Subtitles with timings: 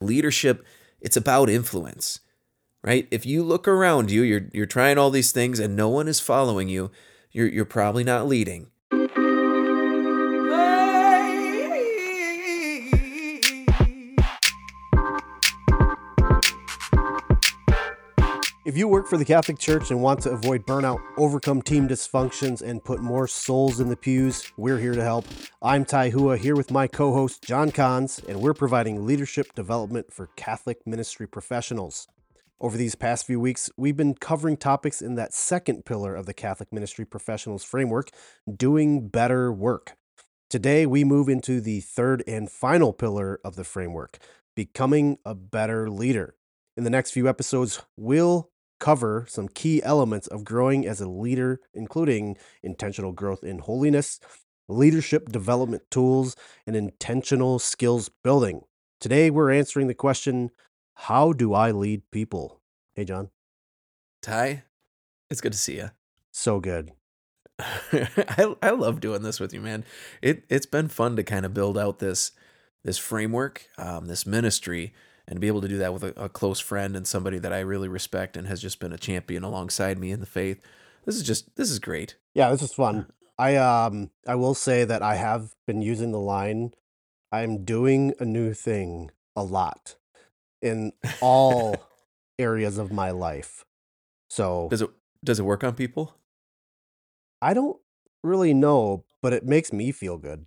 [0.00, 0.64] Leadership,
[1.00, 2.20] it's about influence,
[2.82, 3.06] right?
[3.10, 6.20] If you look around you, you're you're trying all these things and no one is
[6.20, 6.90] following you,
[7.32, 8.70] you're you're probably not leading.
[18.70, 22.62] If you work for the Catholic Church and want to avoid burnout, overcome team dysfunctions,
[22.62, 25.24] and put more souls in the pews, we're here to help.
[25.60, 30.12] I'm Thai Hua here with my co host, Jon Kahns, and we're providing leadership development
[30.12, 32.06] for Catholic ministry professionals.
[32.60, 36.32] Over these past few weeks, we've been covering topics in that second pillar of the
[36.32, 38.10] Catholic ministry professionals framework
[38.48, 39.96] doing better work.
[40.48, 44.18] Today, we move into the third and final pillar of the framework
[44.54, 46.36] becoming a better leader.
[46.76, 48.49] In the next few episodes, we'll
[48.80, 54.18] cover some key elements of growing as a leader, including intentional growth in holiness,
[54.68, 56.34] leadership development tools,
[56.66, 58.62] and intentional skills building.
[59.00, 60.50] Today, we're answering the question
[60.94, 62.60] How do I lead people?
[62.94, 63.30] Hey, Jon.
[64.22, 64.64] Thai,
[65.30, 65.90] it's good to see you.
[66.32, 66.92] So good.
[67.58, 69.84] I I love doing this with you, man.
[70.22, 72.32] It it's been fun to kind of build out this
[72.84, 74.94] this framework, um, this ministry
[75.30, 77.52] and to be able to do that with a, a, close friend and somebody that
[77.52, 80.60] I really respect and has just been a champion alongside me in the faith.
[81.06, 82.16] This is just this is great.
[82.34, 83.06] Yeah, this is fun.
[83.38, 86.74] I um I will say that I have been using the line
[87.32, 89.94] I'm doing a new thing a lot
[90.60, 91.76] in all
[92.38, 93.64] areas of my life.
[94.28, 94.90] So Does it
[95.24, 96.16] does it work on people?
[97.40, 97.78] I don't
[98.22, 100.46] really know, but it makes me feel good.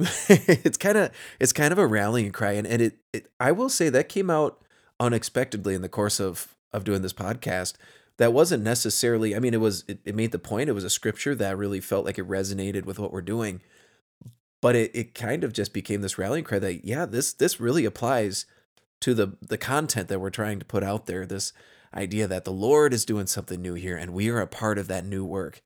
[0.28, 3.68] it's kind of it's kind of a rallying cry and, and it, it I will
[3.68, 4.62] say that came out
[4.98, 7.74] unexpectedly in the course of of doing this podcast.
[8.18, 10.90] That wasn't necessarily i mean it was it, it made the point it was a
[10.90, 13.62] scripture that really felt like it resonated with what we're doing
[14.60, 17.84] but it, it kind of just became this rallying cry that yeah this this really
[17.84, 18.46] applies
[19.00, 21.52] to the the content that we're trying to put out there this
[21.94, 24.86] idea that the lord is doing something new here and we are a part of
[24.88, 25.62] that new work.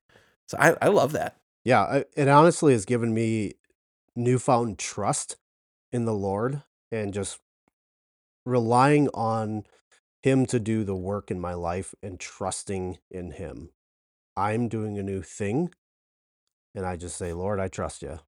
[0.47, 1.37] So i, I love that.
[1.63, 3.55] Yeah it honestly has given me
[4.15, 5.37] newfound trust
[5.91, 7.39] in the Lord and just
[8.45, 9.65] relying on
[10.23, 13.69] Him to do the work in my life and trusting in Him.
[14.37, 15.73] I'm doing a new thing,
[16.73, 18.19] and I just say, Lord, I trust you.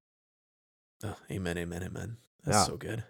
[1.04, 2.16] Oh, amen, amen, amen.
[2.44, 2.64] That's yeah.
[2.64, 3.04] so good.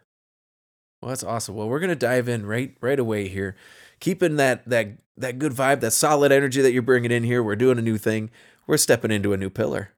[1.00, 1.54] Well, that's awesome.
[1.54, 3.54] Well, we're gonna dive in right right away here,
[4.00, 7.40] keeping that that that good vibe, that solid energy that you're bringing in here.
[7.42, 8.30] We're doing a new thing.
[8.66, 9.92] We're stepping into a new pillar.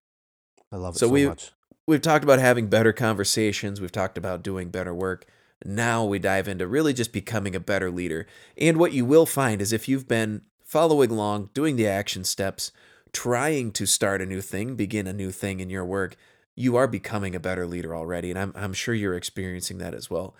[0.70, 1.52] I love it so, so we, much
[1.90, 5.26] we've talked about having better conversations, we've talked about doing better work.
[5.64, 8.26] Now we dive into really just becoming a better leader.
[8.56, 12.70] And what you will find is if you've been following along, doing the action steps,
[13.12, 16.16] trying to start a new thing, begin a new thing in your work,
[16.54, 18.30] you are becoming a better leader already.
[18.30, 20.34] And I'm, I'm sure you're experiencing that as well.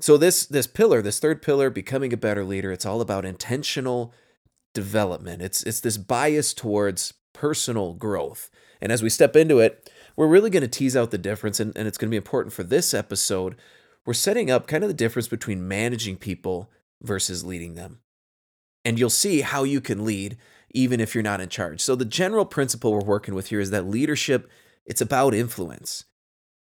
[0.00, 4.12] So this this pillar, this third pillar, becoming a better leader, it's all about intentional
[4.74, 5.42] development.
[5.42, 8.50] It's it's this bias towards personal growth.
[8.80, 11.76] And as we step into it, we're really going to tease out the difference, and,
[11.76, 13.56] and it's going to be important for this episode.
[14.04, 16.70] We're setting up kind of the difference between managing people
[17.02, 18.00] versus leading them.
[18.84, 20.36] And you'll see how you can lead
[20.72, 21.80] even if you're not in charge.
[21.80, 24.48] So the general principle we're working with here is that leadership
[24.86, 26.04] it's about influence.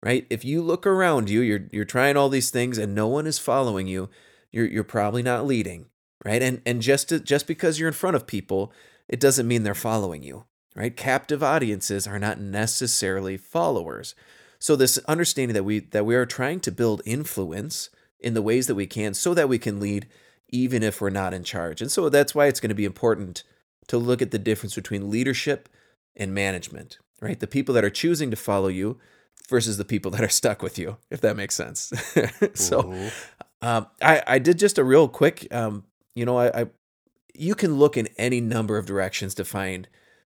[0.03, 0.27] Right?
[0.31, 3.39] If you look around you, you're you're trying all these things and no one is
[3.39, 4.09] following you,
[4.51, 5.87] you're you're probably not leading,
[6.25, 6.43] right?
[6.43, 8.73] And and just to, just because you're in front of people,
[9.09, 10.45] it doesn't mean they're following you
[10.81, 10.97] right?
[10.97, 14.15] Captive audiences are not necessarily followers.
[14.59, 18.67] So this understanding that we that we are trying to build influence in the ways
[18.67, 20.07] that we can so that we can lead
[20.49, 21.83] even if we're not in charge.
[21.83, 23.43] And so that's why it's going to be important
[23.89, 25.69] to look at the difference between leadership
[26.17, 27.39] and management, right?
[27.39, 28.99] The people that are choosing to follow you
[29.51, 31.93] versus the people that are stuck with you, if that makes sense.
[32.55, 33.11] so
[33.61, 36.67] um, I, I did just a real quick, um, you know, I, I
[37.35, 39.87] you can look in any number of directions to find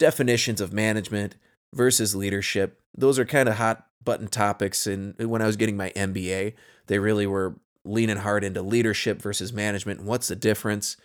[0.02, 1.36] definitions of management
[1.72, 2.80] versus leadership.
[2.92, 4.84] Those are kind of hot button topics.
[4.84, 6.54] And when I was getting my MBA,
[6.88, 7.54] they really were
[7.84, 10.02] leaning hard into leadership versus management.
[10.02, 10.96] What's the difference?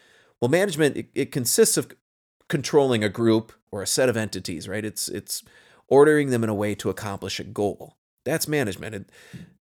[0.41, 1.91] Well, management it, it consists of
[2.49, 4.83] controlling a group or a set of entities, right?
[4.83, 5.43] It's it's
[5.87, 7.97] ordering them in a way to accomplish a goal.
[8.25, 8.95] That's management.
[8.95, 9.05] And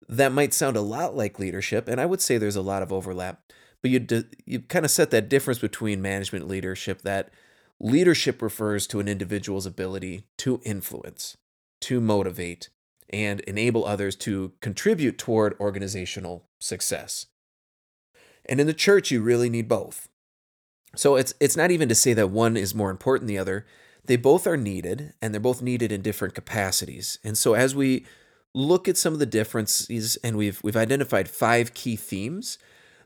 [0.07, 2.93] that might sound a lot like leadership, and I would say there's a lot of
[2.93, 3.41] overlap.
[3.81, 7.31] But you you kind of set that difference between management and leadership that
[7.79, 11.37] Leadership refers to an individual's ability to influence,
[11.81, 12.69] to motivate,
[13.09, 17.27] and enable others to contribute toward organizational success.
[18.47, 20.07] And in the church, you really need both.
[20.95, 23.65] So it's it's not even to say that one is more important than the other.
[24.05, 27.19] They both are needed, and they're both needed in different capacities.
[27.23, 28.05] And so as we
[28.53, 32.57] look at some of the differences, and we've we've identified five key themes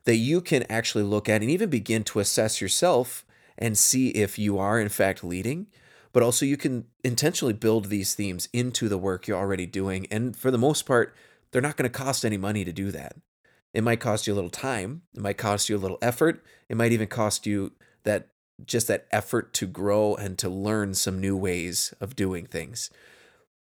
[0.03, 3.25] that you can actually look at and even begin to assess yourself
[3.59, 5.67] and see if you are in fact leading
[6.11, 10.35] but also you can intentionally build these themes into the work you're already doing and
[10.35, 11.13] for the most part
[11.51, 13.15] they're not going to cost any money to do that.
[13.73, 16.77] It might cost you a little time it might cost you a little effort it
[16.77, 17.73] might even cost you
[18.03, 18.29] that
[18.65, 22.89] just that effort to grow and to learn some new ways of doing things.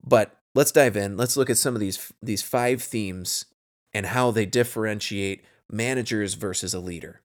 [0.05, 3.45] But let's dive in let's look at some of these these five themes
[3.93, 7.21] and how they differentiate managers versus a leader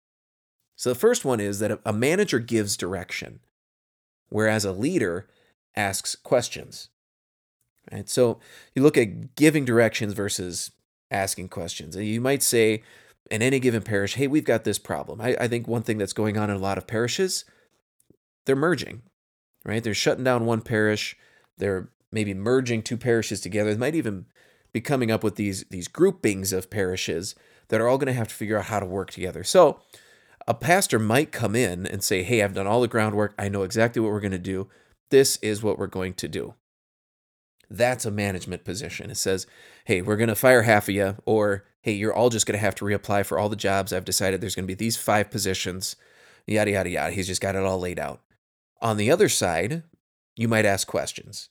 [0.76, 3.40] so the first one is that a manager gives direction
[4.30, 5.28] whereas a leader
[5.76, 6.90] asks questions.
[7.92, 8.10] Right?
[8.10, 8.40] So
[8.74, 10.72] you look at giving directions versus
[11.12, 11.96] asking questions.
[11.96, 12.84] And you might say
[13.30, 15.22] in any given parish, hey, we've got this problem.
[15.22, 17.46] I, I think one thing that's going on in a lot of parishes,
[18.46, 19.04] they're merging,
[19.64, 19.84] right?
[19.84, 21.16] They're shutting down one parish,
[21.58, 23.74] they're maybe merging two parishes together.
[23.74, 24.26] They might even
[24.74, 27.36] be coming up with these, these groupings of parishes
[27.70, 29.44] that are all going to have to figure out how to work together.
[29.44, 29.80] So
[30.48, 33.34] a pastor might come in and say, Hey, I've done all the groundwork.
[33.38, 34.68] I know exactly what we're going to do.
[35.10, 36.54] This is what we're going to do.
[37.70, 39.10] That's a management position.
[39.10, 39.48] It says,
[39.86, 42.64] Hey, we're going to fire half of you, or Hey, you're all just going to
[42.64, 43.92] have to reapply for all the jobs.
[43.92, 45.96] I've decided there's going to be these five positions,
[46.48, 47.12] yada, yada, yada.
[47.12, 48.22] He's just got it all laid out.
[48.82, 49.84] On the other side,
[50.36, 51.50] you might ask questions,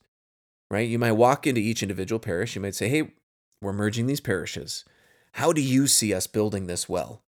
[0.70, 0.88] right?
[0.88, 2.54] You might walk into each individual parish.
[2.54, 3.12] You might say, Hey,
[3.60, 4.84] we're merging these parishes.
[5.32, 7.23] How do you see us building this well?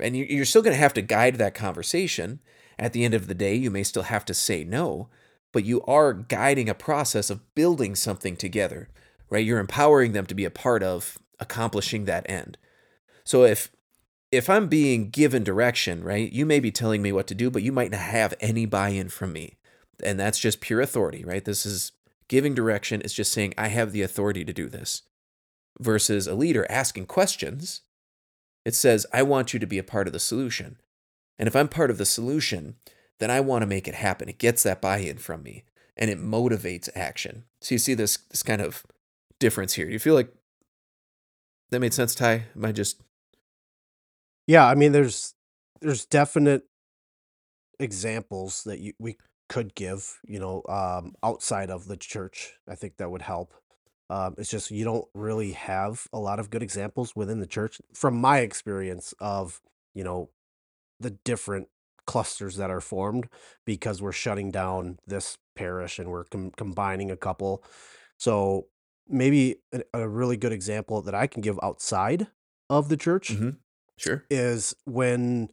[0.00, 2.40] And you're still going to have to guide that conversation.
[2.78, 5.08] At the end of the day, you may still have to say no,
[5.52, 8.88] but you are guiding a process of building something together,
[9.28, 9.44] right?
[9.44, 12.56] You're empowering them to be a part of accomplishing that end.
[13.24, 13.70] So if
[14.32, 17.62] if I'm being given direction, right, you may be telling me what to do, but
[17.62, 19.58] you might not have any buy-in from me.
[20.02, 21.44] And that's just pure authority, right?
[21.44, 21.92] This is
[22.28, 23.02] giving direction.
[23.04, 25.02] It's just saying I have the authority to do this.
[25.80, 27.82] Versus a leader asking questions
[28.70, 30.76] it says, I want you to be a part of the solution.
[31.40, 32.76] And if I'm part of the solution,
[33.18, 34.28] then I want to make it happen.
[34.28, 35.64] It gets that buy in from me
[35.96, 37.46] and it motivates action.
[37.60, 38.84] So you see this, this kind of
[39.40, 39.86] difference here.
[39.86, 40.32] Do you feel like
[41.70, 42.44] that made sense, Thai?
[42.54, 43.00] Am I just.
[44.46, 45.34] Yeah, I mean, there's
[45.80, 46.62] there's definite
[47.80, 49.16] examples that you, we
[49.48, 52.52] could give, you know, um, outside of the church.
[52.68, 53.52] I think that would help.
[54.10, 57.80] Um, it's just you don't really have a lot of good examples within the church,
[57.94, 59.60] from my experience of
[59.94, 60.30] you know
[60.98, 61.68] the different
[62.06, 63.28] clusters that are formed
[63.64, 67.62] because we're shutting down this parish and we're com- combining a couple.
[68.18, 68.66] So
[69.08, 72.26] maybe a, a really good example that I can give outside
[72.68, 73.50] of the church Mm-hmm.
[73.96, 74.24] Sure.
[74.30, 75.50] is when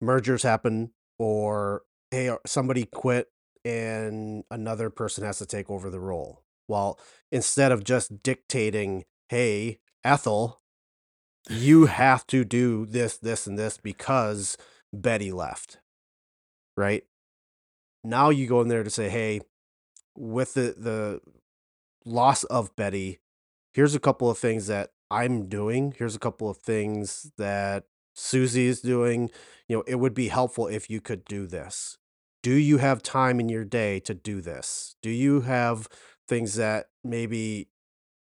[0.00, 3.28] mergers happen or hey somebody quit
[3.64, 6.98] and another person has to take over the role well
[7.30, 10.60] instead of just dictating hey ethel
[11.48, 14.56] you have to do this this and this because
[14.92, 15.78] betty left
[16.76, 17.04] right?
[18.04, 19.40] Now you go in there to say hey
[20.16, 21.20] with the the
[22.04, 23.18] loss of betty
[23.74, 25.94] here's a couple of things that i'm doing.
[25.98, 27.84] Here's a couple of things that
[28.14, 29.30] susie is doing.
[29.68, 31.98] You know it would be helpful if you could do this.
[32.42, 34.96] Do you have time in your day to do this?
[35.02, 35.88] Do you have
[36.28, 37.68] things that maybe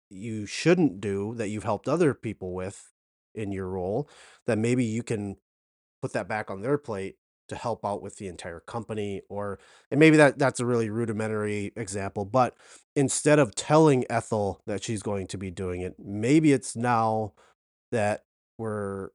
[0.09, 2.91] you shouldn't do that you've helped other people with
[3.33, 4.09] in your role
[4.45, 5.35] that maybe you can
[6.01, 9.59] put that back on their plate to help out with the entire company or
[9.91, 12.55] and maybe that that's a really rudimentary example but
[12.95, 17.33] instead of telling Ethel that she's going to be doing it maybe it's now
[17.91, 18.23] that
[18.57, 19.09] we're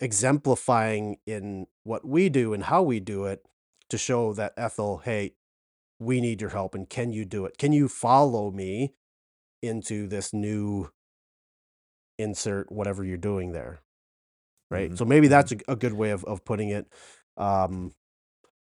[0.00, 3.44] exemplifying in what we do and how we do it
[3.88, 5.32] to show that Ethel hey
[6.00, 7.58] we need your help and can you do it?
[7.58, 8.94] Can you follow me
[9.62, 10.90] into this new
[12.18, 13.80] insert whatever you're doing there
[14.70, 14.90] right?
[14.90, 14.98] Mhm.
[14.98, 16.86] so maybe that's a, a good way of, of putting it.
[17.36, 17.92] Um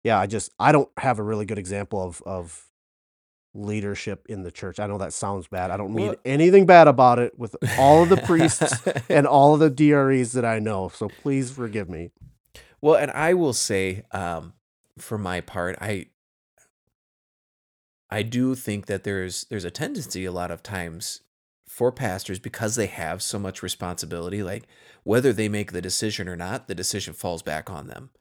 [0.03, 2.65] yeah i just i don't have a really good example of of
[3.55, 4.79] leadership in the church.
[4.79, 5.69] I know that sounds bad.
[5.69, 8.73] I don't mean Well- anything bad about it with all of the priests
[9.09, 12.09] and all of the DREs that i know so please forgive me.
[12.81, 14.53] Well, and I will say, um,
[14.97, 16.07] for my part, I
[18.13, 21.21] I do think that there's there's a tendency a lot of times
[21.67, 24.67] for pastors because they have so much responsibility, like
[25.03, 28.11] whether they make the decision or not, the decision falls back on them.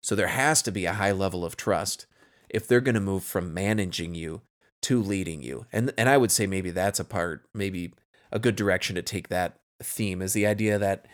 [0.00, 2.06] So there has to be a high level of trust
[2.48, 4.42] if they're going to move from managing you
[4.82, 5.64] to leading you.
[5.72, 7.94] And and I would say maybe that's a part, maybe
[8.32, 11.06] a good direction to take that theme is the idea that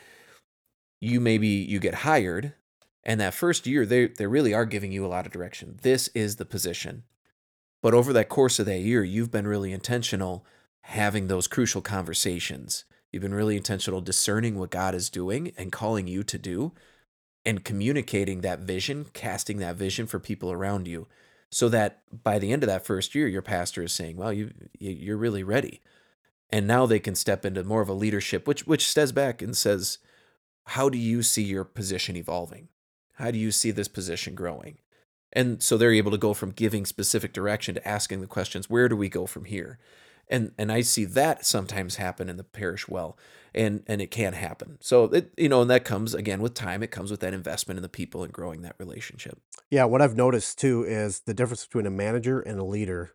[1.03, 2.55] you maybe you get hired
[3.05, 5.79] and that first year they they really are giving you a lot of direction.
[5.83, 7.03] This is the position.
[7.87, 10.45] But over that course of that year, you've been really intentional
[10.81, 12.85] having those crucial conversations.
[13.13, 16.73] You've been really intentional discerning what God is doing and calling you to do
[17.45, 21.07] and communicating that vision, casting that vision for people around you
[21.49, 24.53] so that by the end of that first year your pastor is saying, "Well, you
[24.81, 25.81] you're really ready."
[26.51, 29.57] And now they can step into more of a leadership which which steps back and
[29.57, 29.99] says,
[30.65, 32.67] "How do you see your position evolving?
[33.13, 34.79] How do you see this position growing?"
[35.33, 38.89] And so they're able to go from giving specific direction to asking the questions, "Where
[38.89, 39.79] do we go from here?"
[40.29, 43.19] and and I see that sometimes happen in the parish well,
[43.55, 44.79] and and it can happen.
[44.81, 46.83] So it you know, and that comes again with time.
[46.83, 49.41] It comes with that investment in the people and growing that relationship.
[49.71, 53.15] Yeah, what I've noticed too is the difference between a manager and a leader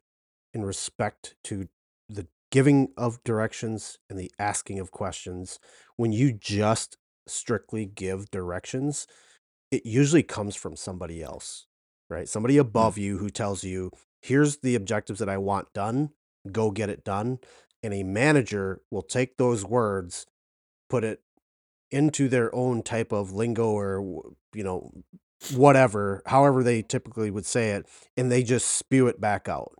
[0.53, 1.69] in respect to
[2.09, 5.59] the giving of directions and the asking of questions.
[5.95, 9.07] When you just strictly give directions,
[9.71, 11.67] it usually comes from somebody else,
[12.11, 12.29] right?
[12.29, 13.03] Somebody above mm-hmm.
[13.03, 13.91] you who tells you,
[14.21, 16.11] here's the objectives that I want done,
[16.51, 17.39] go get it done.
[17.81, 20.27] And a manager will take those words,
[20.89, 21.21] put it
[21.89, 24.91] into their own type of lingo or, you know,
[25.55, 29.73] whatever, however they typically would say it, and they just spew it back out.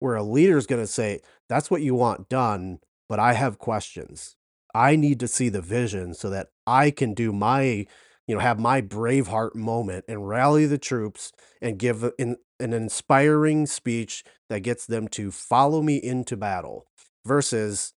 [0.00, 3.58] Where a leader is going to say, that's what you want done, but I have
[3.58, 4.36] questions.
[4.74, 7.86] I need to see the vision so that I can do my,
[8.26, 13.66] you know, have my Braveheart moment and rally the troops and give an, an inspiring
[13.66, 16.86] speech that gets them to follow me into battle
[17.26, 17.92] versus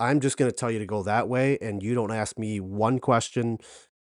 [0.00, 2.60] I'm just going to tell you to go that way and you don't ask me
[2.60, 3.58] one question.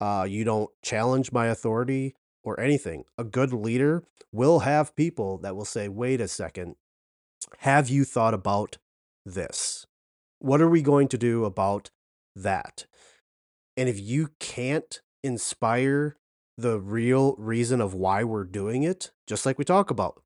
[0.01, 3.05] Uh, you don't challenge my authority or anything.
[3.19, 6.77] A good leader will have people that will say, wait a second,
[7.59, 8.79] have you thought about
[9.27, 9.87] this?
[10.39, 11.91] What are we going to do about
[12.35, 12.87] that?
[13.77, 16.17] And if you can't inspire
[16.57, 20.23] the real reason of why we're doing it, just like we talk about,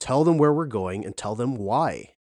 [0.00, 2.14] tell them where we're going and tell them why.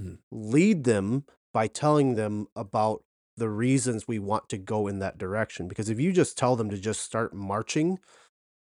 [0.00, 0.18] Mm.
[0.30, 3.04] Lead them by telling them about
[3.36, 5.68] the reasons we want to go in that direction.
[5.68, 7.98] Because if you just tell them to just start marching,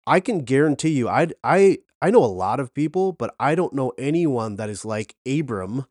[0.05, 3.73] I can guarantee you, I I I know a lot of people, but I don't
[3.73, 5.85] know anyone that is like Abram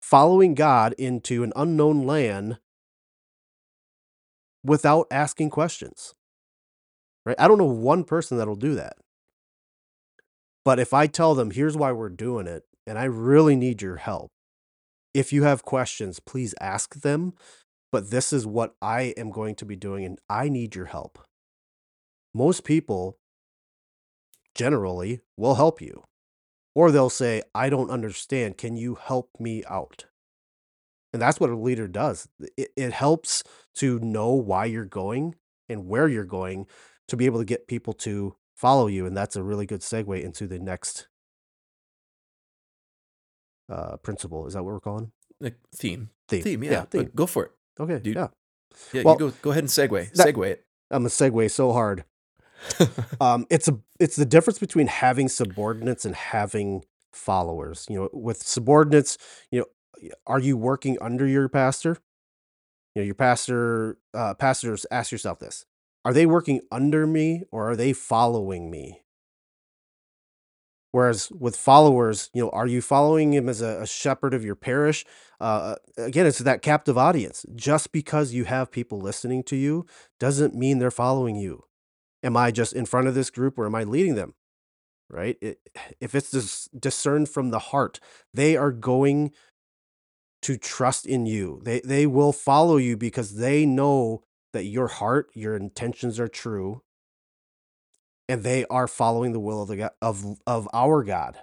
[0.00, 2.58] following God into an unknown land
[4.64, 6.14] without asking questions.
[7.24, 7.36] Right?
[7.38, 8.96] I don't know one person that'll do that.
[10.64, 13.96] But if I tell them, here's why we're doing it, and I really need your
[13.96, 14.30] help.
[15.14, 17.34] If you have questions, please ask them.
[17.92, 21.18] But this is what I am going to be doing, and I need your help.
[22.32, 23.16] Most people
[24.54, 26.04] generally will help you.
[26.74, 28.58] Or they'll say, I don't understand.
[28.58, 30.06] Can you help me out?
[31.12, 32.28] And that's what a leader does.
[32.56, 33.42] It, it helps
[33.76, 35.34] to know why you're going
[35.68, 36.66] and where you're going
[37.08, 39.06] to be able to get people to follow you.
[39.06, 41.08] And that's a really good segue into the next
[43.68, 44.46] uh, principle.
[44.46, 45.12] Is that what we're calling?
[45.40, 46.10] Like theme.
[46.28, 46.42] Theme.
[46.42, 46.70] Theme, yeah.
[46.70, 47.10] Yeah, theme.
[47.14, 47.52] Go for it.
[47.78, 47.98] Okay.
[47.98, 48.28] Dude, yeah.
[48.92, 50.12] Yeah, Well, you go go ahead and segue.
[50.12, 50.64] that- segue it.
[50.90, 52.04] I'm a segue so hard.
[53.20, 57.86] Um, it's a it's the difference between having subordinates and having followers.
[57.90, 59.18] You know, with subordinates,
[59.50, 59.66] you know,
[60.26, 61.98] are you working under your pastor?
[62.94, 65.64] You know, your pastor, uh, pastors, ask yourself this:
[66.04, 69.02] Are they working under me or are they following me?
[70.92, 74.56] Whereas with followers, you know, are you following him as a, a shepherd of your
[74.56, 75.04] parish?
[75.40, 77.46] Uh, again, it's that captive audience.
[77.54, 79.86] Just because you have people listening to you
[80.18, 81.64] doesn't mean they're following you.
[82.22, 84.34] Am I just in front of this group or am I leading them?
[85.08, 85.36] Right?
[85.40, 85.60] It,
[86.00, 88.00] if it's dis- discerned from the heart,
[88.34, 89.32] they are going
[90.42, 91.60] to trust in you.
[91.64, 96.82] They they will follow you because they know that your heart, your intentions are true,
[98.28, 101.38] and they are following the will of the God, of of our God.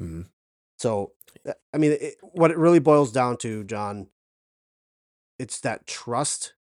[0.00, 0.28] Mhm.
[0.78, 1.12] So,
[1.46, 4.08] uh, I mean, it, what it really boils down to, Jon,
[5.38, 6.54] it's that trust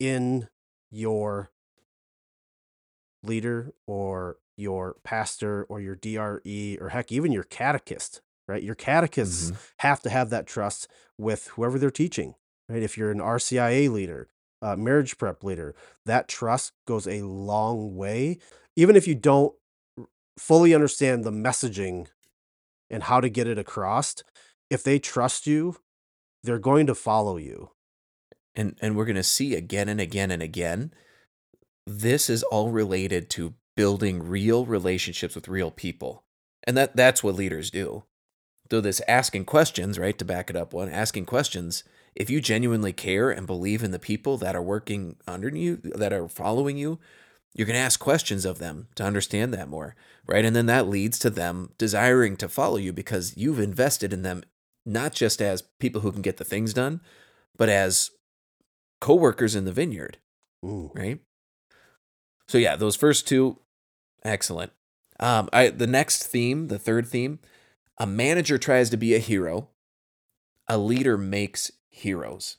[0.00, 0.48] in
[0.90, 1.50] your
[3.22, 8.62] leader or your pastor or your DRE or heck, even your catechist, right?
[8.62, 9.56] Your catechists Mhm.
[9.78, 12.34] have to have that trust with whoever they're teaching,
[12.68, 12.82] right?
[12.82, 14.28] If you're an RCIA leader,
[14.60, 15.74] uh, marriage prep leader,
[16.06, 18.38] that trust goes a long way.
[18.76, 19.54] Even if you don't
[20.38, 22.08] fully understand the messaging
[22.90, 24.16] and how to get it across,
[24.70, 25.76] if they trust you,
[26.42, 27.70] they're going to follow you.
[28.54, 30.92] and and we're going to see again and again and again
[31.86, 36.22] this is all related to building real relationships with real people
[36.64, 38.04] and that that's what leaders do
[38.72, 42.92] though this asking questions right to back it up one asking questions if you genuinely
[42.92, 46.98] care and believe in the people that are working under you that are following you
[47.54, 49.94] you're going to ask questions of them to understand that more
[50.26, 54.22] right and then that leads to them desiring to follow you because you've invested in
[54.22, 54.42] them
[54.84, 57.00] not just as people who can get the things done
[57.56, 58.10] but as
[59.02, 60.18] co-workers in the vineyard,
[60.64, 60.92] Ooh.
[60.94, 61.18] right?
[62.46, 63.58] So yeah, those first two,
[64.24, 64.72] excellent.
[65.18, 67.40] Um, I the next theme, the third theme,
[68.02, 69.68] a manager tries to be a hero,
[70.66, 72.56] a leader makes heroes.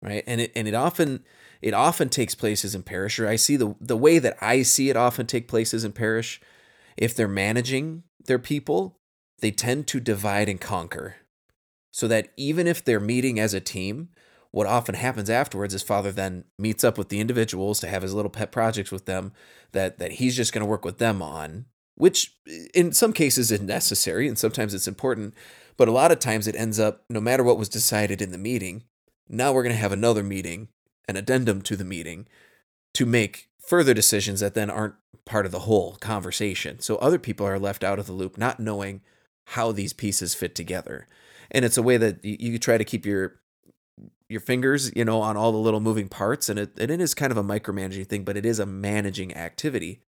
[0.00, 0.22] Right?
[0.24, 1.24] And it and it often
[1.60, 4.88] it often takes places in parish, or I see the the way that I see
[4.88, 6.40] it often take places in parish.
[6.96, 9.00] If they're managing their people,
[9.40, 11.16] they tend to divide and conquer.
[11.90, 14.10] So that even if they're meeting as a team,
[14.52, 18.14] what often happens afterwards is father then meets up with the individuals to have his
[18.14, 19.32] little pet projects with them
[19.72, 21.64] that that he's just going to work with them on
[22.00, 22.36] which
[22.74, 25.34] in some cases is necessary and sometimes it's important
[25.76, 28.38] but a lot of times it ends up no matter what was decided in the
[28.38, 28.82] meeting
[29.28, 30.68] now we're going to have another meeting
[31.08, 32.26] an addendum to the meeting
[32.94, 36.80] to make further decisions that then aren't part of the whole conversation.
[36.80, 39.00] So other people are left out of the loop not knowing
[39.46, 41.06] how these pieces fit together.
[41.50, 43.40] And it's a way that you, try to keep your
[44.28, 47.14] your fingers, you know, on all the little moving parts, and it, and it is
[47.14, 50.02] kind of a micromanaging thing, but it is a managing activity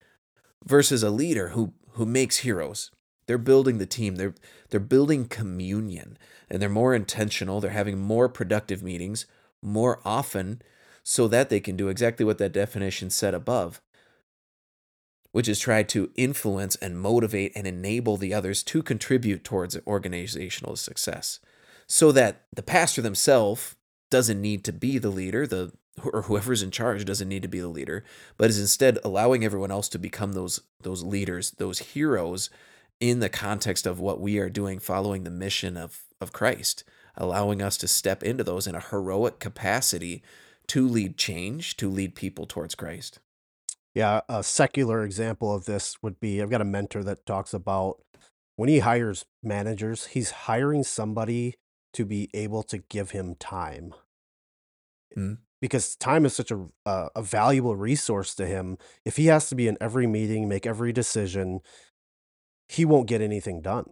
[0.65, 2.91] versus a leader who who makes heroes.
[3.27, 4.17] They're building the team.
[4.17, 4.35] They're
[4.71, 6.19] they're building communion,
[6.51, 7.61] and they're more intentional.
[7.61, 9.27] They're having more productive meetings
[9.63, 10.63] more often,
[11.05, 13.81] so that they can do exactly what that definition said above,
[15.31, 20.77] which is try to influence and motivate and enable the others to contribute towards organizational
[20.77, 21.39] success,
[21.87, 23.77] so that the pastor themselves
[24.11, 25.73] doesn't need to be the leader, the
[26.05, 28.05] or whoever's in charge doesn't need to be the leader,
[28.37, 32.51] but is instead allowing everyone else to become those those leaders, those heroes
[33.01, 36.85] in the context of what we are doing following the mission of of Christ,
[37.17, 40.23] allowing us to step into those in a heroic capacity
[40.69, 43.19] to lead change, to lead people towards Christ.
[43.95, 48.01] Yeah, a secular example of this would be I've got a mentor that talks about
[48.57, 51.57] when he hires managers, he's hiring somebody
[51.95, 53.95] to be able to give him time.
[55.17, 55.39] Mm.
[55.63, 58.77] Because time is such a uh, a valuable resource to him.
[59.07, 61.61] If he has to be in every meeting, make every decision,
[62.69, 63.87] he won't get anything done.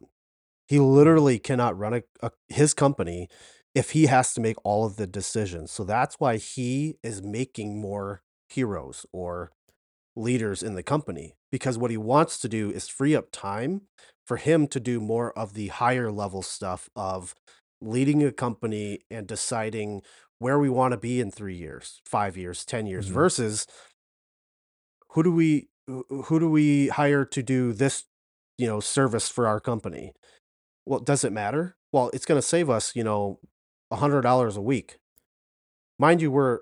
[0.69, 3.29] He literally cannot run a, a, his company
[3.75, 5.71] if he has to make all of the decisions.
[5.71, 9.53] So that's why he is making more heroes or
[10.17, 13.83] leaders in the company because what he wants to do is free up time
[14.25, 17.35] for him to do more of the higher level stuff of
[17.81, 20.03] leading a company and deciding
[20.41, 23.11] where we want to be in 3 years, 5 years, 10 years Mhm.
[23.11, 23.69] versus
[25.11, 28.05] who do we who do we hire to do this,
[28.57, 30.13] you know, service for our company?
[30.87, 31.77] Well, does it matter?
[31.93, 33.41] Well, it's going to save us, you know,
[33.91, 34.99] a $100 a week.
[35.99, 36.61] Mind you, we're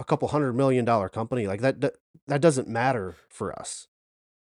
[0.00, 1.46] a couple hundred million dollar company.
[1.46, 1.94] Like that that,
[2.28, 3.88] that doesn't matter for us.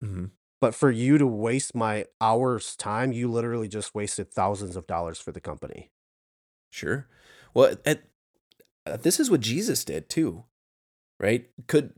[0.01, 0.27] Mhm.
[0.61, 5.19] But for you to waste my hours time, you literally just wasted thousands of dollars
[5.19, 5.93] for the company.
[6.71, 7.09] Sure.
[7.55, 8.05] Well, at,
[9.01, 10.45] this is what Jesus did too,
[11.19, 11.49] right?
[11.67, 11.95] Could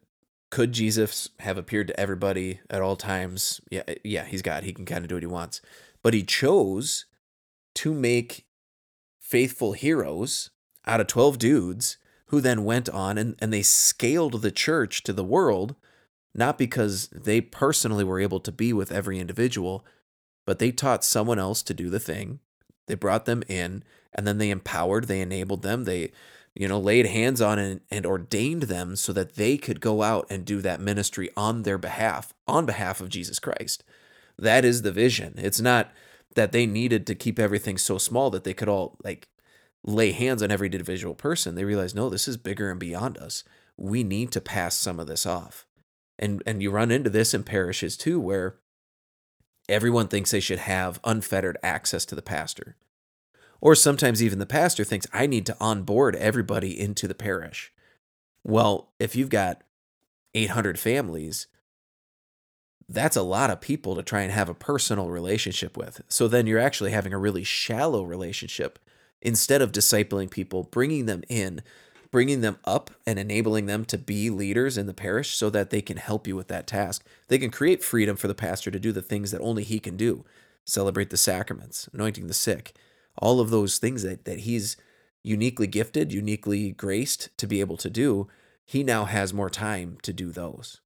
[0.51, 3.61] could Jesus have appeared to everybody at all times?
[3.71, 4.65] Yeah, uh, yeah, he's God.
[4.65, 5.61] He can kind of do what he wants.
[6.03, 7.05] But he chose
[7.77, 8.47] to make
[9.21, 10.51] faithful heroes
[10.87, 15.13] out of 12 dudes who then went on and, and they scaled the church to
[15.13, 15.75] the world,
[16.35, 19.85] not because they personally were able to be with every individual,
[20.47, 22.41] but they taught someone else to do the thing.
[22.87, 23.83] They brought them in
[24.15, 26.11] and then they empowered, they enabled them, they
[26.59, 30.27] you know, laid hands on and, and ordained them so that they could go out
[30.29, 33.85] and do that ministry on their behalf, on behalf of Jesus Christ.
[34.37, 35.35] That is the vision.
[35.37, 35.93] It's not
[36.35, 39.29] that they needed to keep everything so small that they could all like
[39.85, 41.55] lay hands on every individual person.
[41.55, 43.45] They realized, no, this is bigger and beyond us.
[43.77, 45.65] We need to pass some of this off.
[46.19, 48.57] And and you run into this in parishes too, where
[49.69, 52.75] everyone thinks they should have unfettered access to the pastor.
[53.61, 57.73] Or sometimes even the pastor thinks, I need to onboard everybody into the parish.
[58.45, 59.63] Well, if you've got
[60.35, 61.49] 800 families,
[62.89, 66.01] that's a lot of people to try and have a personal relationship with.
[66.09, 68.79] So then you're actually having a really shallow relationship
[69.21, 71.61] instead of discipling people, bringing them in,
[72.11, 75.83] bringing them up, and enabling them to be leaders in the parish so that they
[75.83, 77.05] can help you with that task.
[77.27, 79.97] They can create freedom for the pastor to do the things that only he can
[79.97, 80.25] do
[80.65, 82.75] celebrate the sacraments, anointing the sick,
[83.19, 84.77] all of those things that, that he's
[85.23, 88.29] uniquely gifted, uniquely graced to be able to do.
[88.65, 90.81] He now has more time to do those.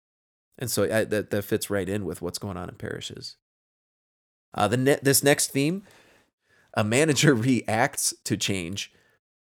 [0.58, 3.36] And so I, that, that fits right in with what's going on in parishes.
[4.54, 5.82] Uh, the ne- this next theme
[6.74, 8.92] a manager reacts to change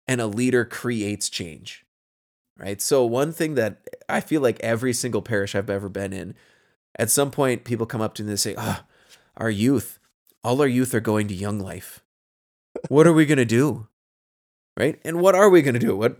[0.07, 1.85] and a leader creates change.
[2.57, 2.81] Right?
[2.81, 6.35] So one thing that I feel like every single parish I've ever been in
[6.97, 9.99] at some point people come up to me and they say, "Ah, oh, our youth,
[10.43, 12.01] all our youth are going to young life.
[12.89, 13.87] What are we going to do?"
[14.77, 14.99] right?
[15.03, 15.95] And what are we going to do?
[15.95, 16.17] What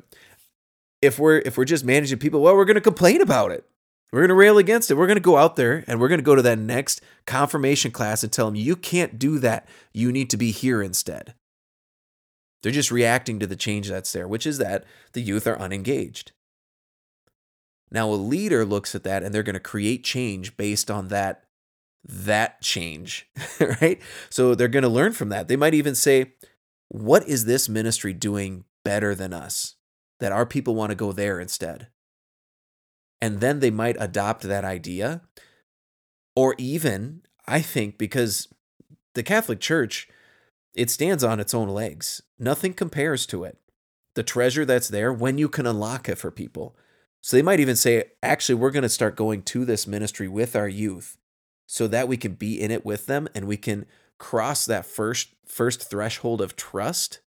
[1.01, 2.41] if we're if we're just managing people?
[2.41, 3.65] Well, we're going to complain about it.
[4.11, 4.95] We're going to rail against it.
[4.95, 7.91] We're going to go out there and we're going to go to that next confirmation
[7.91, 9.67] class and tell them you can't do that.
[9.93, 11.33] You need to be here instead.
[12.63, 16.31] They're just reacting to the change that's there, which is that the youth are unengaged.
[17.91, 21.43] Now a leader looks at that and they're going to create change based on that
[22.07, 23.27] that change,
[23.81, 23.99] right?
[24.29, 25.47] So they're going to learn from that.
[25.47, 26.33] They might even say,
[26.89, 29.75] "What is this ministry doing better than us
[30.19, 31.87] that our people want to go there instead?"
[33.21, 35.21] And then they might adopt that idea
[36.35, 38.47] or even I think because
[39.13, 40.09] the Catholic Church
[40.75, 42.21] it stands on its own legs.
[42.37, 43.57] Nothing compares to it.
[44.15, 46.75] The treasure that's there when you can unlock it for people.
[47.21, 50.55] So they might even say, actually, we're going to start going to this ministry with
[50.55, 51.17] our youth
[51.65, 53.85] so that we can be in it with them and we can
[54.17, 57.19] cross that first first threshold of trust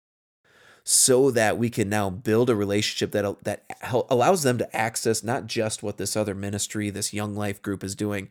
[0.83, 3.63] so that we can now build a relationship that that
[4.09, 7.95] allows them to access not just what this other ministry, this young life group is
[7.95, 8.29] doing,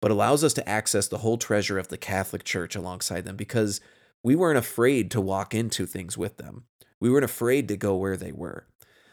[0.00, 3.80] but allows us to access the whole treasure of the Catholic Church alongside them because
[4.22, 6.64] we weren't afraid to walk into things with them.
[6.98, 8.66] We weren't afraid to go where they were.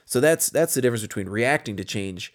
[0.06, 2.34] So that's that's the difference between reacting to change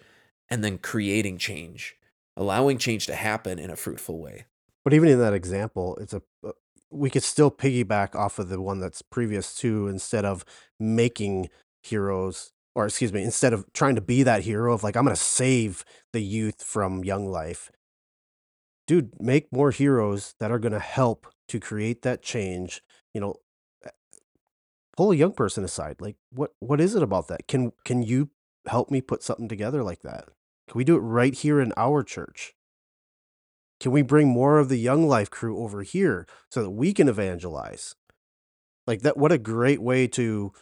[0.49, 1.97] and then creating change,
[2.37, 4.45] allowing change to happen in a fruitful way.
[4.85, 6.51] But even in that example, it's a uh,
[6.91, 10.45] we could still piggyback off of the one that's previous to instead of
[10.79, 11.49] making
[11.83, 15.15] heroes or excuse me, instead of trying to be that hero of like I'm going
[15.15, 17.71] to save the youth from young life.
[18.87, 23.35] Dude, make more heroes that are going to help to create that change, you know,
[23.83, 23.89] eh,
[24.95, 26.01] pull a young person aside.
[26.01, 27.47] Like what what is it about that?
[27.47, 28.29] Can can you
[28.67, 30.25] help me put something together like that?
[30.67, 32.53] Can we do it right here in our church?
[33.79, 37.09] Can we bring more of the young life crew over here so that we can
[37.09, 37.95] evangelize?
[38.87, 40.53] Like that what a great way to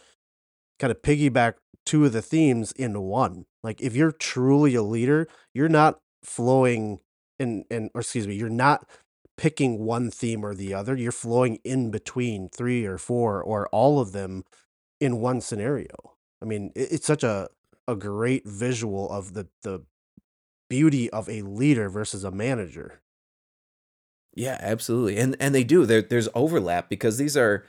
[0.78, 1.54] kind of piggyback
[1.86, 3.46] two of the themes into one.
[3.62, 7.00] Like if you're truly a leader, you're not flowing
[7.38, 8.88] in, and or excuse me, you're not
[9.36, 10.96] picking one theme or the other.
[10.96, 14.44] You're flowing in between three or four or all of them
[15.00, 16.16] in one scenario.
[16.40, 17.48] I mean, it's such a
[17.86, 19.84] a great visual of the the
[20.70, 23.00] beauty of a leader versus a manager.
[24.34, 25.18] Yeah, absolutely.
[25.18, 25.86] And and they do.
[25.86, 27.64] There there's overlap because these are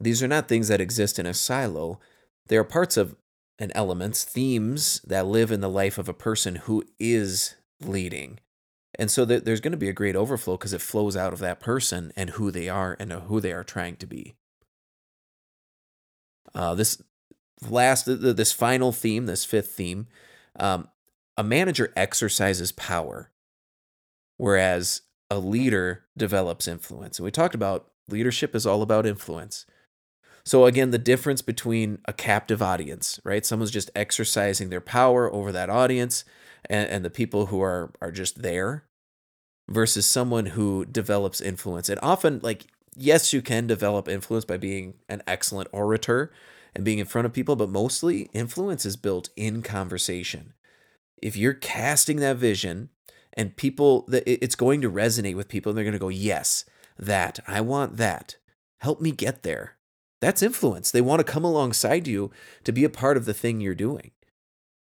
[0.00, 2.00] these are not things that exist in a silo.
[2.48, 3.16] They are parts of
[3.58, 8.40] and elements, themes that live in the life of a person who is leading.
[8.98, 11.60] And so there's going to be a great overflow because it flows out of that
[11.60, 14.34] person and who they are and who they are trying to be.
[16.54, 17.02] Uh, this
[17.68, 20.06] last, this final theme, this fifth theme,
[20.58, 20.88] um,
[21.36, 23.30] a manager exercises power,
[24.36, 27.18] whereas a leader develops influence.
[27.18, 29.66] And we talked about leadership is all about influence.
[30.44, 33.46] So again, the difference between a captive audience, right?
[33.46, 36.24] Someone's just exercising their power over that audience,
[36.68, 38.84] and, and the people who are are just there
[39.68, 41.88] versus someone who develops influence.
[41.88, 46.30] And often, like, yes, you can develop influence by being an excellent orator
[46.74, 50.52] and being in front of people, but mostly influence is built in conversation.
[51.22, 52.90] If you're casting that vision
[53.34, 56.64] and people, it's going to resonate with people and they're going to go, yes,
[56.98, 58.36] that, I want that.
[58.80, 59.76] Help me get there.
[60.20, 60.90] That's influence.
[60.90, 62.30] They want to come alongside you
[62.64, 64.12] to be a part of the thing you're doing.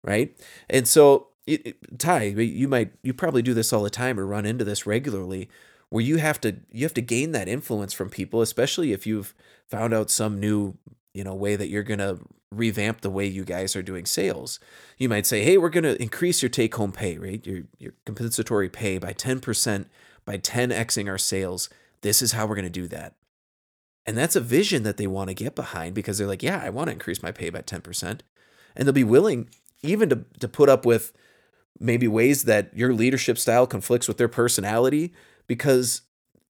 [0.04, 0.38] Right.
[0.70, 4.26] And so it, it, Thai, you might you probably do this all the time or
[4.26, 5.48] run into this regularly,
[5.90, 9.34] where you have to you have to gain that influence from people, especially if you've
[9.66, 10.76] found out some new
[11.14, 12.18] you know way that you're gonna
[12.50, 14.58] revamp the way you guys are doing sales.
[14.96, 17.44] You might say, hey, we're gonna increase your take home pay, right?
[17.46, 19.88] Your your compensatory pay by ten percent
[20.24, 21.70] by 10xing our sales.
[22.02, 23.14] This is how we're gonna do that.
[24.04, 26.70] And that's a vision that they want to get behind because they're like, yeah, I
[26.70, 28.20] want to increase my pay by 10%.
[28.76, 29.50] And they'll be willing
[29.82, 31.12] even to, to put up with
[31.78, 35.12] maybe ways that your leadership style conflicts with their personality
[35.46, 36.02] because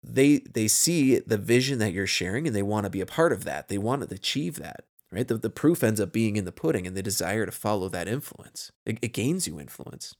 [0.03, 3.33] they they see the vision that you're sharing and they want to be a part
[3.33, 3.67] of that.
[3.67, 4.85] They want to achieve that.
[5.17, 5.27] Right?
[5.27, 8.07] The, the proof ends up being in the pudding and the desire to follow that
[8.07, 8.71] influence.
[8.85, 10.13] It, it gains you influence.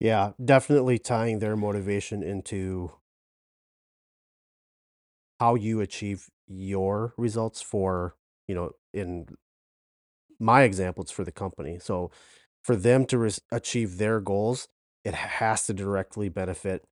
[0.00, 2.90] Yeah, definitely tying their motivation into
[5.38, 8.16] how you achieve your results for,
[8.48, 9.28] you know, in
[10.40, 11.78] my example, it's for the company.
[11.80, 12.10] So
[12.64, 14.66] for them to achieve their goals,
[15.04, 16.84] it has to directly benefit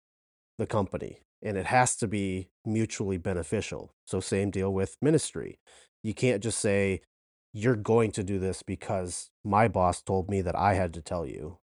[0.57, 3.93] the company and it has to be mutually beneficial.
[4.05, 5.59] So, same deal with ministry.
[6.03, 7.01] You can't just say,
[7.53, 11.27] you're going to do this because my boss told me that I had to tell
[11.27, 11.59] you.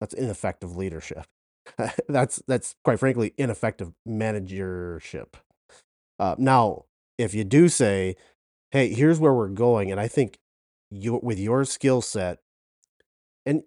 [0.00, 1.26] That's ineffective leadership.
[2.08, 5.36] that's that's quite frankly ineffective managership.
[6.18, 6.84] Uh, now,
[7.18, 8.16] if you do say
[8.70, 9.90] hey, here's where we're going.
[9.90, 10.38] And I think
[10.90, 12.38] you with your skill set
[13.44, 13.62] and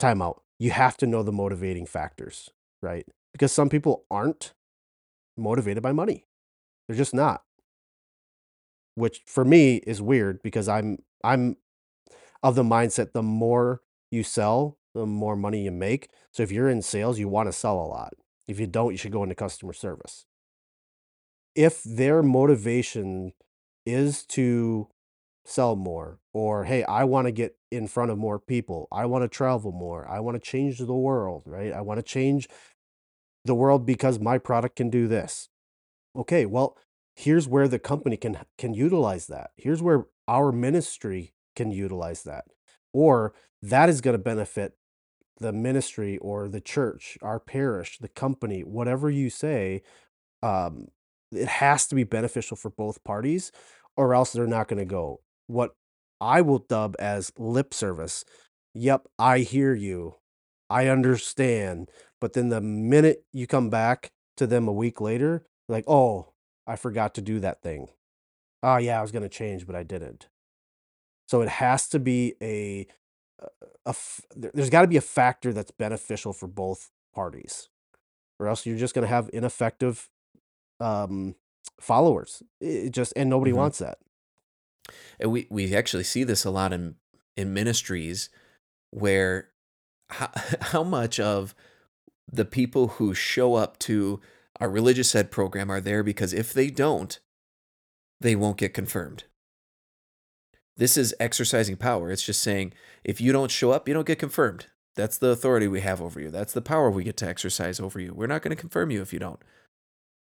[0.00, 2.50] timeout, you have to know the motivating factors,
[2.82, 3.06] right?
[3.32, 4.54] Because some people aren't
[5.36, 6.26] motivated by money.
[6.86, 7.42] They're just not.
[8.94, 11.56] Which for me is weird because I'm I'm
[12.42, 16.08] of the mindset the more you sell, the more money you make.
[16.32, 18.14] So if you're in sales, you want to sell a lot.
[18.48, 20.26] If you don't, you should go into customer service.
[21.54, 23.32] If their motivation
[23.86, 24.88] is to
[25.44, 28.88] sell more or hey, I want to get in front of more people.
[28.92, 30.08] I want to travel more.
[30.08, 31.72] I want to change the world, right?
[31.72, 32.48] I want to change
[33.44, 35.48] the world because my product can do this.
[36.16, 36.76] Okay, well,
[37.20, 39.50] here's where the company can can utilize that.
[39.56, 42.46] Here's where our ministry can utilize that.
[42.92, 44.74] Or that is going to benefit
[45.38, 49.82] the ministry or the church, our parish, the company, whatever you say,
[50.42, 50.88] um,
[51.32, 53.52] it has to be beneficial for both parties,
[53.96, 55.20] or else they're not going to go.
[55.46, 55.74] What
[56.20, 58.24] I will dub as lip service.
[58.74, 60.16] Yep, I hear you.
[60.68, 61.90] I understand.
[62.20, 66.29] But then the minute you come back to them a week later, like, oh,
[66.70, 67.88] I forgot to do that thing.
[68.62, 70.28] Oh, yeah, I was going to change, but I didn't.
[71.28, 72.86] So it has to be a,
[73.84, 73.94] a,
[74.36, 77.68] there's got to be a factor that's beneficial for both parties,
[78.38, 80.08] or else you're just going to have ineffective
[80.78, 81.34] um,
[81.80, 82.42] followers.
[82.60, 83.60] It just and nobody mm-hmm.
[83.60, 83.98] wants that.
[85.18, 86.96] And we we actually see this a lot in
[87.36, 88.28] in ministries
[88.90, 89.50] where
[90.10, 90.30] how,
[90.60, 91.54] how much of
[92.30, 94.20] the people who show up to
[94.60, 97.18] our religious ed program are there because if they don't,
[98.20, 99.24] they won't get confirmed.
[100.76, 102.10] This is exercising power.
[102.10, 102.72] It's just saying
[103.04, 104.66] if you don't show up, you don't get confirmed.
[104.96, 106.30] That's the authority we have over you.
[106.30, 108.12] That's the power we get to exercise over you.
[108.12, 109.40] We're not going to confirm you if you don't.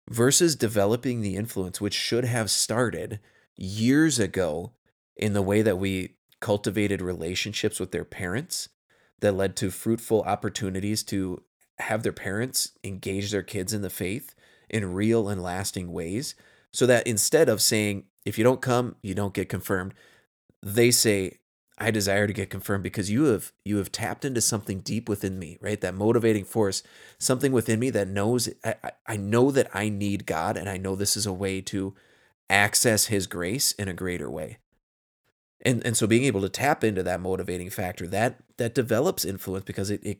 [0.10, 3.20] Versus developing the influence, which should have started
[3.56, 4.74] years ago
[5.16, 8.70] in the way that we cultivated relationships with their parents
[9.20, 11.44] that led to fruitful opportunities to
[11.82, 14.36] have their parents engage their kids in the faith
[14.70, 16.36] in real and lasting ways
[16.72, 19.94] so that instead of saying if you don't come you don't get confirmed
[20.63, 21.39] they say
[21.78, 25.38] i desire to get confirmed because you have you have tapped into something deep within
[25.38, 25.82] me right?
[25.82, 26.84] That motivating force
[27.17, 30.96] something within me that knows i, I know that i need god and i know
[30.96, 31.94] this is a way to
[32.52, 34.58] access his grace in a greater way.
[35.63, 39.63] And and so being able to tap into that motivating factor that that develops influence
[39.63, 40.20] because it it,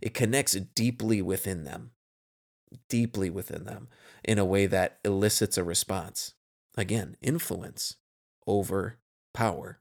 [0.00, 1.92] it connects deeply within them
[2.88, 3.88] deeply within them
[4.24, 6.34] in a way that elicits a response.
[6.76, 7.96] Again influence
[8.46, 8.98] over
[9.34, 9.80] power.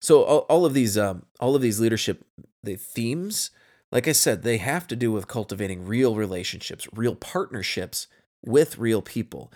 [0.00, 2.24] So all, all of these um, all of these leadership
[2.62, 3.50] the themes
[3.90, 8.06] like i said they have to do with cultivating real relationships real partnerships
[8.44, 9.52] with real people.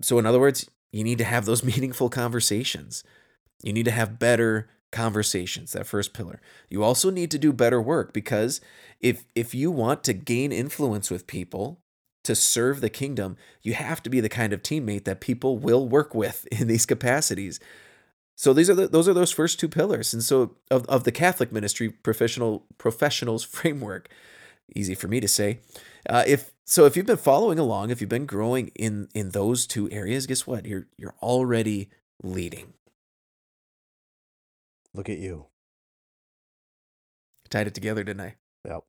[0.00, 3.02] So in other words you need to have those meaningful conversations.
[3.62, 6.40] You need to have better conversations, that first pillar.
[6.68, 8.60] You also need to do better work because
[9.00, 11.80] if if you want to gain influence with people,
[12.28, 15.88] to serve the kingdom, you have to be the kind of teammate that people will
[15.88, 17.58] work with in these capacities.
[18.36, 20.12] So these are the, those are those first two pillars.
[20.12, 24.10] And so of, of the Catholic ministry professional professionals framework,
[24.76, 25.60] easy for me to say.
[26.08, 29.66] Uh, if so, if you've been following along, if you've been growing in in those
[29.66, 30.66] two areas, guess what?
[30.66, 31.88] You're you're already
[32.22, 32.74] leading.
[34.98, 35.46] Look at you.
[37.48, 38.34] Tied it together, didn't I?
[38.66, 38.82] Yep.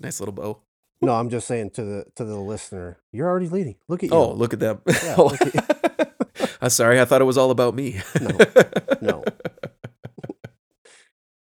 [0.00, 0.58] Nice little bow.
[1.00, 3.76] No, I'm just saying to the to the listener, you're already leading.
[3.86, 4.30] Look at oh, you.
[4.30, 4.80] Oh, look at them.
[4.88, 8.00] Yeah, look at I'm sorry, I thought it was all about me.
[8.20, 8.36] no,
[9.00, 9.24] no.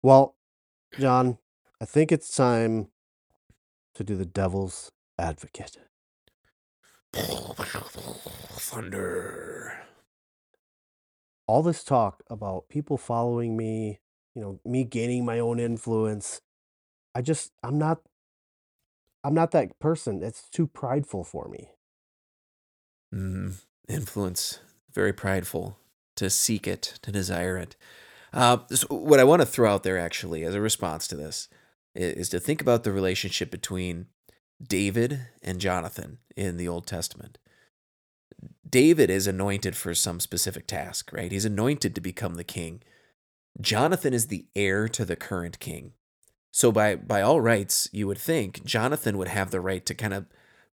[0.03, 0.35] well,
[0.99, 1.39] Jon,
[1.81, 2.89] I think it's time
[3.95, 5.77] to do the devil's advocate.
[8.57, 9.84] Thunder.
[11.47, 14.01] All this talk about people following me,
[14.35, 16.41] you know, me gaining my own influence.
[17.15, 18.01] I just, I'm not,
[19.23, 20.23] I'm not that person.
[20.23, 21.71] It's too prideful for me.
[23.15, 23.55] Mm,
[23.89, 24.61] influence,
[24.93, 25.79] very prideful
[26.17, 27.77] to seek it, to desire it.
[28.33, 31.49] Uh, so what I want to throw out there, actually, as a response to this,
[31.95, 34.07] is to think about the relationship between
[34.63, 37.39] David and Jonathan in the Old Testament.
[38.69, 41.31] David is anointed for some specific task, right?
[41.31, 42.83] He's anointed to become the king.
[43.61, 45.93] Jonathan is the heir to the current king.
[46.51, 50.15] So by by all rights, you would think Jonathan would have the right to kind
[50.15, 50.27] of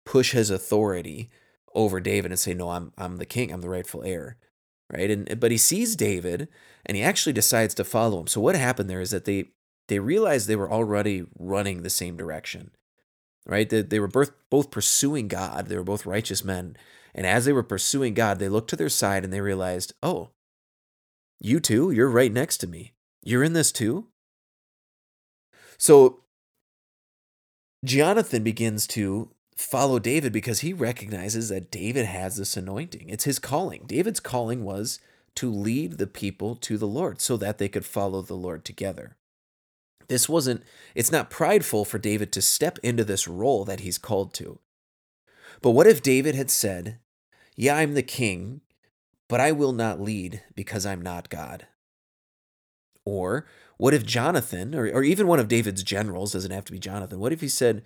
[0.04, 1.30] push his authority
[1.74, 3.52] over David and say, "No, I'm I'm the king.
[3.52, 4.36] I'm the rightful heir."
[4.92, 5.10] Right?
[5.10, 6.48] And but he sees David
[6.84, 8.26] and he actually decides to follow him.
[8.26, 9.46] So what happened there is that they
[9.88, 12.70] they realized they were already running the same direction,
[13.46, 13.68] right?
[13.68, 16.76] They, they were both, both pursuing God, they were both righteous men.
[17.14, 20.30] And as they were pursuing God, they looked to their side and they realized, oh,
[21.40, 21.90] you too?
[21.90, 22.92] You're right next to me.
[23.22, 24.06] You're in this too?
[25.78, 26.20] So
[27.84, 33.08] Jonathan begins to follow David because he recognizes that David has this anointing.
[33.08, 33.82] It's his calling.
[33.86, 35.00] David's calling was
[35.34, 39.16] to lead the people to the Lord so that they could follow the Lord together.
[40.08, 40.62] This wasn't,
[40.94, 44.58] it's not prideful for David to step into this role that he's called to.
[45.60, 46.98] But what if David had said,
[47.56, 48.60] Yeah, I'm the king,
[49.28, 51.66] but I will not lead because I'm not God?
[53.04, 56.78] Or what if Jonathan, or, or even one of David's generals, doesn't have to be
[56.78, 57.82] Jonathan, what if he said,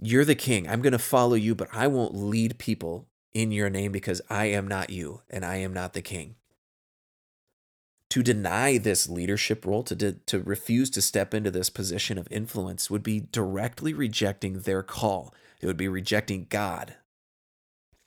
[0.00, 3.68] You're the king, I'm going to follow you, but I won't lead people in your
[3.68, 6.36] name because I am not you and I am not the king?
[8.10, 12.88] To deny this leadership role, to, to refuse to step into this position of influence,
[12.88, 15.34] would be directly rejecting their call.
[15.60, 16.94] It would be rejecting God.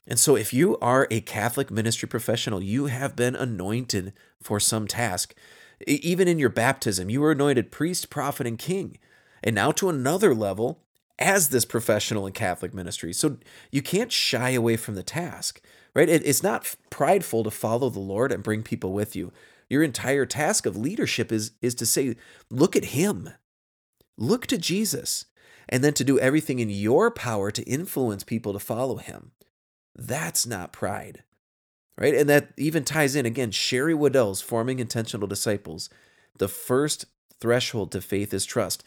[0.07, 4.87] And so, if you are a Catholic ministry professional, you have been anointed for some
[4.87, 5.35] task.
[5.85, 8.97] Even in your baptism, you were anointed priest, prophet, and king.
[9.43, 10.81] And now to another level
[11.19, 13.11] as this professional in Catholic ministry.
[13.13, 13.37] So
[13.71, 15.61] you can't shy away from the task,
[15.93, 16.09] right?
[16.09, 19.31] it's not prideful to follow the Lord and bring people with you.
[19.69, 22.15] Your entire task of leadership is, is to say,
[22.49, 23.29] look at Him,
[24.17, 25.25] look to Jesus,
[25.67, 29.31] and then to do everything in your power to influence people to follow Him.
[29.97, 31.23] That's not pride
[31.97, 32.13] right?
[32.13, 35.89] And that even ties in again, Sherry Weddell's Forming Intentional Disciples.
[36.37, 37.05] The first
[37.39, 38.83] threshold to faith is trust.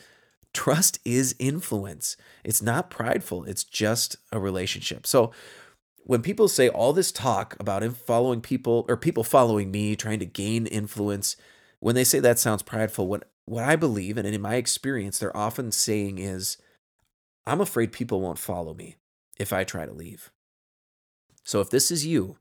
[0.53, 2.17] Trust is influence.
[2.45, 5.07] It's not prideful, it's just a relationship.
[5.07, 5.33] So
[6.05, 10.27] when people say all this talk about following people or people following me, trying to
[10.27, 11.37] gain influence,
[11.79, 15.37] when they say that sounds prideful, what what I believe and in my experience they're
[15.37, 16.57] often saying is
[17.47, 18.97] I'm afraid people won't follow me
[19.39, 20.31] if I try to leave.
[21.45, 22.37] So if this is you,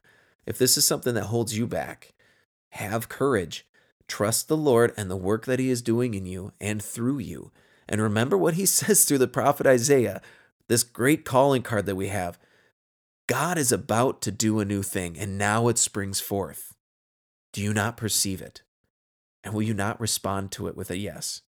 [0.46, 2.14] if this is something that holds you back,
[2.72, 3.66] have courage.
[4.08, 7.52] Trust the Lord and the work that He is doing in you and through you.
[7.88, 10.22] And remember what He says through the prophet Isaiah,
[10.68, 12.40] this great calling card that we have.
[13.28, 16.74] God is about to do a new thing, and now it springs forth.
[17.54, 18.64] Do you not perceive it?
[19.44, 21.42] And will you not respond to it with a yes?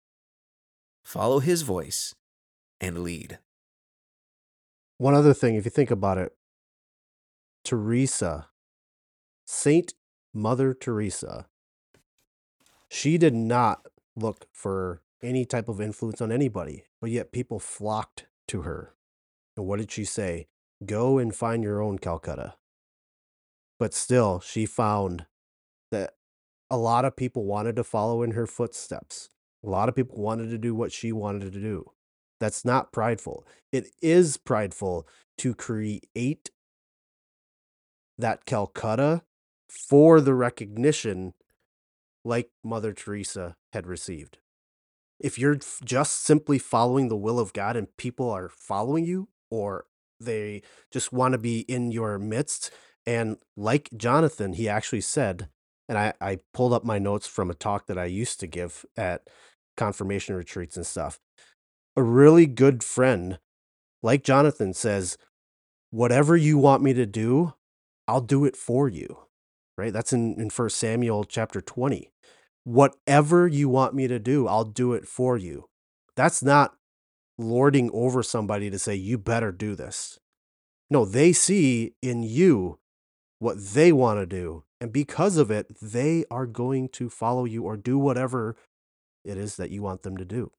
[1.03, 2.13] Follow His voice
[2.79, 3.39] and lead.
[4.97, 6.33] One other thing, if you think about it,
[7.63, 8.47] Teresa
[9.45, 9.93] Saint
[10.33, 11.47] Mother Teresa,
[12.89, 18.27] she did not look for any type of influence on anybody, but yet people flocked
[18.47, 18.95] to her.
[19.55, 20.47] And what did she say?
[20.85, 22.55] Go and find your own Calcutta.
[23.77, 25.25] But still, she found
[25.91, 26.15] that
[26.69, 29.29] a lot of people wanted to follow in her footsteps.
[29.65, 31.91] A lot of people wanted to do what she wanted to do.
[32.39, 33.45] That's not prideful.
[33.71, 35.07] It is prideful
[35.39, 36.49] to create
[38.17, 39.23] that Calcutta
[39.69, 41.33] for the recognition
[42.23, 44.37] like Mother Teresa had received.
[45.19, 49.85] If you're just simply following the will of God and people are following you, or
[50.19, 52.71] they just want to be in your midst,
[53.05, 55.49] and like Jonathan, he actually said,
[55.87, 58.85] and I, I pulled up my notes from a talk that I used to give
[58.95, 59.27] at
[59.77, 61.19] confirmation retreats and stuff.
[61.95, 63.39] A really good friend,
[64.01, 65.17] like Jonathan, says,
[65.89, 67.53] Whatever you want me to do,
[68.11, 69.17] I'll do it for you
[69.81, 69.93] right?
[69.93, 72.11] That's in, in 1 Samuel chapter 20.
[72.63, 75.69] Whatever you want me to do, I'll do it for you.
[76.15, 76.75] That's not
[77.39, 80.19] lording over somebody to say, you better do this.
[80.91, 82.77] No, they see in you
[83.39, 84.63] what they want to do.
[84.79, 88.55] And because of it, they are going to follow you or do whatever
[89.25, 90.51] it is that you want them to do.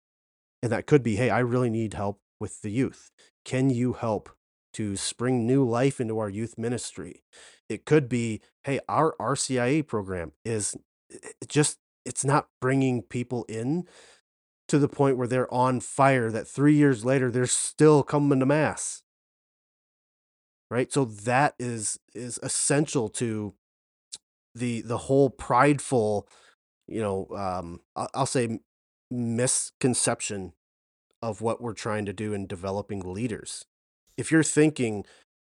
[0.63, 3.13] And that could be, hey, I really need help with the youth.
[3.45, 4.31] Can you help
[4.75, 7.23] to spring new life into our youth ministry?
[7.69, 10.77] It could be, hey, our RCIA program is
[11.49, 13.87] just, it's not bringing people in
[14.69, 18.47] to the point where they're on fire that three years later they're still coming to
[18.47, 19.03] mass.
[20.71, 20.91] Right?
[20.91, 23.55] So that is is essential to
[24.55, 26.29] the the whole prideful
[26.87, 28.59] you know um i'll say
[29.11, 30.53] misconception
[31.23, 33.67] of what we're trying to do in developing leaders
[34.17, 35.05] if you're thinking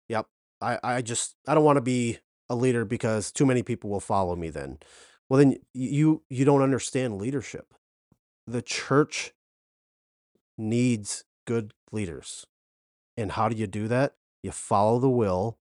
[0.09, 0.27] yep
[0.63, 4.01] I, I just I don't want to be a leader because too many people will
[4.01, 4.79] follow me then.
[5.29, 7.75] Well then you you don't understand leadership.
[8.47, 9.33] The church
[10.57, 12.47] needs good leaders.
[13.17, 14.15] And how do you do that?
[14.43, 15.59] You follow the will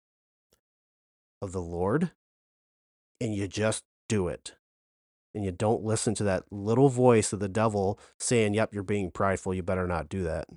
[1.43, 2.13] of the Lord
[3.21, 4.55] and you just do it.
[5.35, 9.11] And you don't listen to that little voice of the devil saying, Yep, you're being
[9.11, 9.53] prideful.
[9.53, 10.49] You better not do that.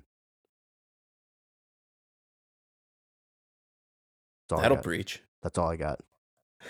[4.58, 5.22] That'll preach.
[5.42, 6.00] That's all I got.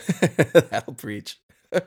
[0.71, 1.39] That'll preach.
[1.73, 1.81] all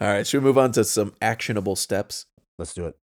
[0.00, 2.26] right, should we move on to some actionable steps?
[2.58, 2.96] Let's do it.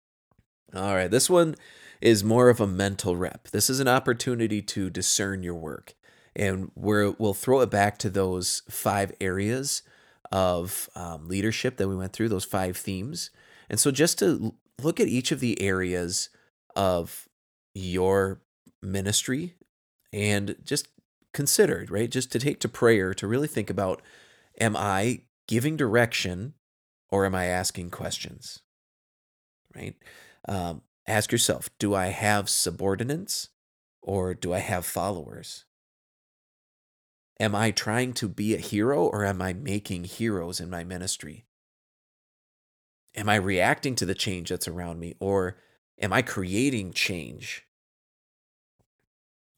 [0.75, 1.55] All right, this one
[2.01, 3.49] is more of a mental rep.
[3.49, 5.95] This is an opportunity to discern your work.
[6.37, 9.83] And we're, we'll throw it back to those five areas
[10.33, 13.31] of um, leadership that we went through, those five themes.
[13.70, 16.29] And so just to look at each of the areas
[16.75, 17.29] of
[17.75, 18.41] your
[18.83, 19.55] ministry
[20.12, 20.89] and just
[21.35, 22.11] consider, right?
[22.11, 24.01] Just to take to prayer to really think about
[24.59, 26.55] am I giving direction
[27.11, 28.62] or am I asking questions?
[29.74, 29.97] Right?
[30.49, 33.51] Um, ask yourself do I have subordinates
[34.01, 35.64] or do I have followers?
[37.41, 41.45] Am I trying to be a hero or am I making heroes in my ministry?
[43.16, 45.57] Am I reacting to the change that's around me or
[46.01, 47.63] am I creating change?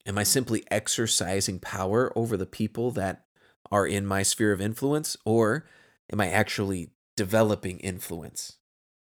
[0.07, 3.25] Am I simply exercising power over the people that
[3.69, 5.67] are in my sphere of influence or
[6.11, 8.55] am I actually developing influence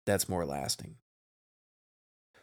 [0.07, 0.97] that's more lasting?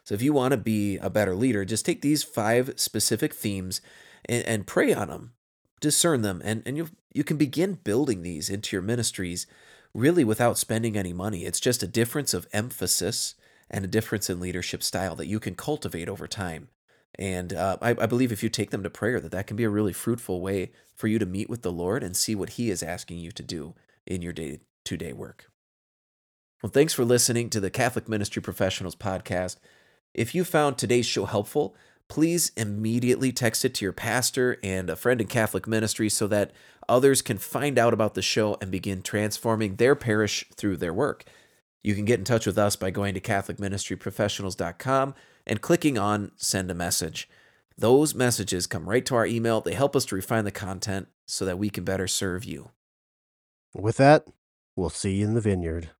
[0.04, 3.80] So if you want to be a better leader, just take these five specific themes
[4.26, 5.32] and, and pray on them,
[5.80, 9.46] discern them, and, and you you can begin building these into your ministries
[9.94, 11.44] really without spending any money.
[11.44, 13.34] It's just a difference of emphasis
[13.70, 16.68] and a difference in leadership style that you can cultivate over time.
[17.16, 19.64] And uh, I, I believe if you take them to prayer, that that can be
[19.64, 22.70] a really fruitful way for you to meet with the Lord and see what He
[22.70, 23.74] is asking you to do
[24.06, 25.50] in your day to day work.
[26.62, 29.56] Well, thanks for listening to the Catholic Ministry Professionals podcast.
[30.14, 31.76] If you found today's show helpful,
[32.08, 36.52] please immediately text it to your pastor and a friend in Catholic ministry so that
[36.88, 41.24] others can find out about the show and begin transforming their parish through their work.
[41.82, 45.14] You can get in touch with us by going to CatholicMinistryProfessionals.com
[45.46, 47.28] and clicking on Send a Message.
[47.76, 49.60] Those messages come right to our email.
[49.60, 52.70] They help us to refine the content so that we can better serve you.
[53.74, 54.26] With that,
[54.76, 55.90] we'll see you in the vineyard.